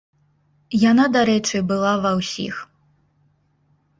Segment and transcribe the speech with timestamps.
[0.91, 2.55] Яна, дарэчы, была ва ўсіх.